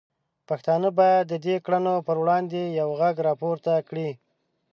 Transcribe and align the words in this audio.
پښتانه 0.49 0.89
باید 0.99 1.23
د 1.29 1.33
دې 1.45 1.55
کړنو 1.65 1.95
پر 2.07 2.15
وړاندې 2.21 2.61
یو 2.79 2.89
غږ 2.99 3.15
راپورته 3.27 3.71
کړي. 3.89 4.09